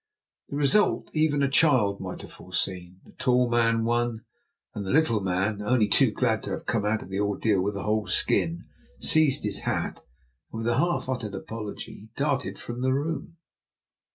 The 0.49 0.55
result 0.55 1.11
even 1.13 1.43
a 1.43 1.47
child 1.47 1.99
might 1.99 2.23
have 2.23 2.33
foreseen. 2.33 3.01
The 3.05 3.11
tall 3.11 3.47
man 3.51 3.83
won, 3.83 4.25
and 4.73 4.83
the 4.83 4.89
little 4.89 5.21
man, 5.21 5.61
only 5.61 5.87
too 5.87 6.09
glad 6.09 6.41
to 6.41 6.51
have 6.53 6.65
come 6.65 6.85
out 6.85 7.03
of 7.03 7.09
the 7.09 7.19
ordeal 7.19 7.61
with 7.61 7.75
a 7.75 7.83
whole 7.83 8.07
skin, 8.07 8.63
seized 8.99 9.43
his 9.43 9.59
hat 9.59 10.03
and, 10.51 10.63
with 10.63 10.67
a 10.67 10.79
half 10.79 11.07
uttered 11.07 11.35
apology, 11.35 12.09
darted 12.17 12.57
from 12.57 12.81
the 12.81 12.93
room. 12.93 13.37